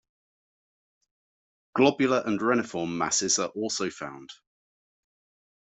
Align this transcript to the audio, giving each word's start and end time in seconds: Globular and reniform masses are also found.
Globular 1.75 2.23
and 2.25 2.41
reniform 2.41 2.97
masses 2.97 3.37
are 3.37 3.49
also 3.49 3.91
found. 3.91 4.31